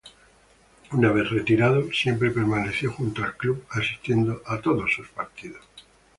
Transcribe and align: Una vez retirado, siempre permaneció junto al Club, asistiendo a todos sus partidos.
Una 0.93 1.11
vez 1.11 1.29
retirado, 1.29 1.91
siempre 1.93 2.31
permaneció 2.31 2.91
junto 2.91 3.23
al 3.23 3.37
Club, 3.37 3.65
asistiendo 3.69 4.41
a 4.47 4.59
todos 4.59 4.91
sus 4.95 5.07
partidos. 5.09 5.61